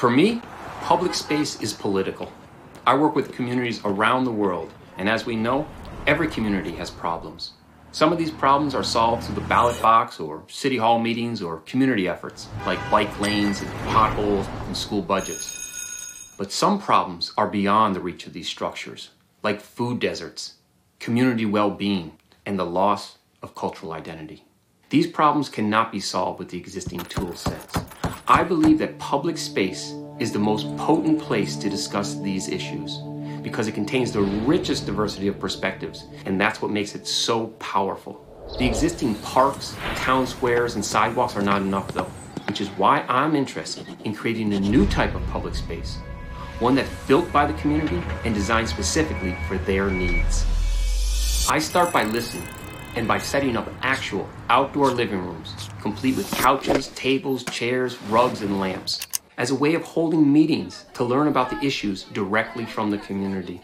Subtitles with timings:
[0.00, 0.40] For me,
[0.80, 2.32] public space is political.
[2.86, 5.68] I work with communities around the world, and as we know,
[6.06, 7.52] every community has problems.
[7.92, 11.58] Some of these problems are solved through the ballot box or city hall meetings or
[11.66, 16.34] community efforts like bike lanes and potholes and school budgets.
[16.38, 19.10] But some problems are beyond the reach of these structures,
[19.42, 20.54] like food deserts,
[20.98, 22.12] community well being,
[22.46, 24.46] and the loss of cultural identity.
[24.88, 27.76] These problems cannot be solved with the existing tool sets.
[28.30, 32.98] I believe that public space is the most potent place to discuss these issues
[33.42, 38.24] because it contains the richest diversity of perspectives, and that's what makes it so powerful.
[38.56, 42.08] The existing parks, town squares, and sidewalks are not enough, though,
[42.46, 45.96] which is why I'm interested in creating a new type of public space,
[46.60, 50.46] one that's built by the community and designed specifically for their needs.
[51.50, 52.46] I start by listening
[52.96, 58.60] and by setting up actual outdoor living rooms, complete with couches, tables, chairs, rugs, and
[58.60, 59.06] lamps
[59.38, 63.60] as a way of holding meetings to learn about the issues directly from the community.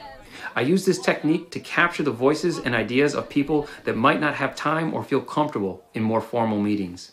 [0.54, 4.34] I use this technique to capture the voices and ideas of people that might not
[4.34, 7.12] have time or feel comfortable in more formal meetings.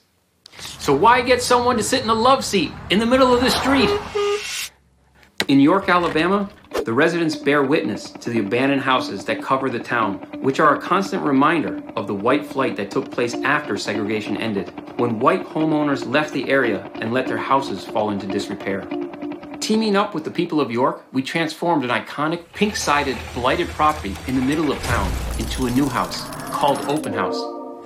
[0.57, 3.49] So, why get someone to sit in a love seat in the middle of the
[3.49, 3.89] street?
[5.47, 6.49] In York, Alabama,
[6.83, 10.81] the residents bear witness to the abandoned houses that cover the town, which are a
[10.81, 16.05] constant reminder of the white flight that took place after segregation ended, when white homeowners
[16.05, 18.81] left the area and let their houses fall into disrepair.
[19.61, 24.13] Teaming up with the people of York, we transformed an iconic pink sided, blighted property
[24.27, 25.09] in the middle of town
[25.39, 27.41] into a new house called Open House.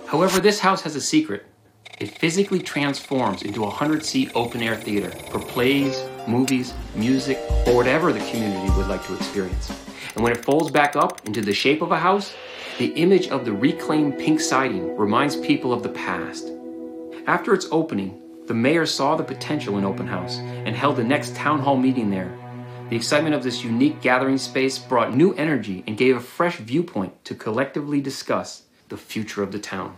[0.08, 1.46] However, this house has a secret.
[2.00, 7.76] It physically transforms into a 100 seat open air theater for plays, movies, music, or
[7.76, 9.72] whatever the community would like to experience.
[10.16, 12.34] And when it folds back up into the shape of a house,
[12.78, 16.52] the image of the reclaimed pink siding reminds people of the past.
[17.26, 21.36] After its opening, the mayor saw the potential in Open House and held the next
[21.36, 22.32] town hall meeting there.
[22.90, 27.26] The excitement of this unique gathering space brought new energy and gave a fresh viewpoint
[27.26, 29.98] to collectively discuss the future of the town.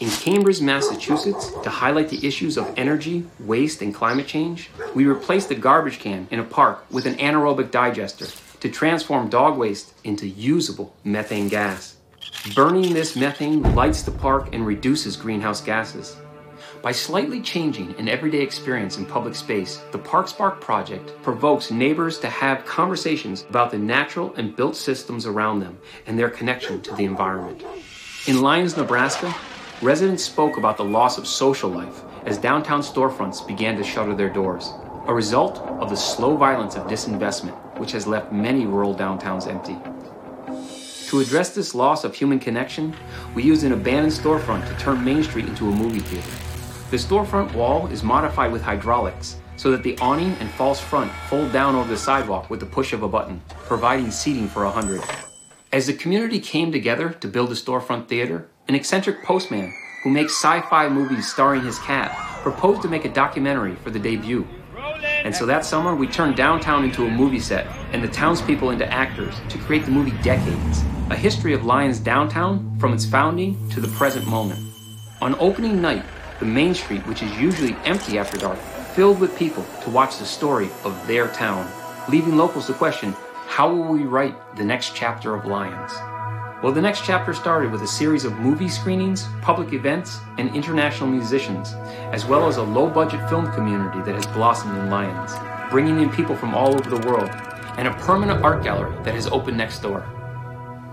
[0.00, 5.48] In Cambridge, Massachusetts, to highlight the issues of energy, waste, and climate change, we replaced
[5.48, 8.26] the garbage can in a park with an anaerobic digester
[8.58, 11.96] to transform dog waste into usable methane gas.
[12.56, 16.16] Burning this methane lights the park and reduces greenhouse gases.
[16.82, 22.18] By slightly changing an everyday experience in public space, the Park Spark project provokes neighbors
[22.18, 26.94] to have conversations about the natural and built systems around them and their connection to
[26.96, 27.62] the environment.
[28.26, 29.34] In Lyons, Nebraska,
[29.84, 34.30] Residents spoke about the loss of social life as downtown storefronts began to shutter their
[34.30, 34.72] doors,
[35.08, 39.76] a result of the slow violence of disinvestment, which has left many rural downtowns empty.
[41.10, 42.94] To address this loss of human connection,
[43.34, 46.32] we used an abandoned storefront to turn Main Street into a movie theater.
[46.90, 51.52] The storefront wall is modified with hydraulics so that the awning and false front fold
[51.52, 55.02] down over the sidewalk with the push of a button, providing seating for a hundred.
[55.74, 60.32] As the community came together to build a storefront theater, an eccentric postman who makes
[60.32, 64.46] sci fi movies starring his cat proposed to make a documentary for the debut.
[65.02, 68.90] And so that summer, we turned downtown into a movie set and the townspeople into
[68.92, 73.80] actors to create the movie Decades, a history of Lyons downtown from its founding to
[73.80, 74.60] the present moment.
[75.20, 76.04] On opening night,
[76.38, 78.58] the main street, which is usually empty after dark,
[78.94, 81.70] filled with people to watch the story of their town,
[82.08, 83.14] leaving locals to question
[83.46, 86.13] how will we write the next chapter of Lyons?
[86.62, 91.10] Well, the next chapter started with a series of movie screenings, public events, and international
[91.10, 91.74] musicians,
[92.12, 95.32] as well as a low budget film community that has blossomed in Lyons,
[95.70, 97.28] bringing in people from all over the world,
[97.76, 100.06] and a permanent art gallery that has opened next door.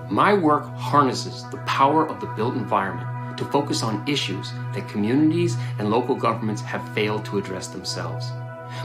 [0.09, 5.55] My work harnesses the power of the built environment to focus on issues that communities
[5.79, 8.29] and local governments have failed to address themselves.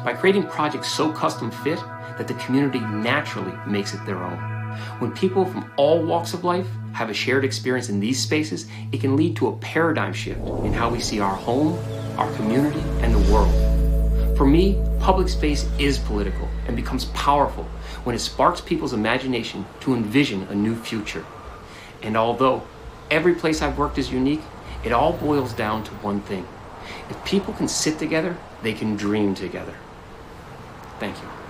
[0.04, 1.80] By creating projects so custom fit
[2.16, 4.55] that the community naturally makes it their own.
[4.98, 9.00] When people from all walks of life have a shared experience in these spaces, it
[9.00, 11.78] can lead to a paradigm shift in how we see our home,
[12.18, 13.52] our community, and the world.
[14.36, 17.64] For me, public space is political and becomes powerful
[18.04, 21.24] when it sparks people's imagination to envision a new future.
[22.02, 22.62] And although
[23.10, 24.42] every place I've worked is unique,
[24.84, 26.46] it all boils down to one thing.
[27.10, 29.74] If people can sit together, they can dream together.
[31.00, 31.45] Thank you.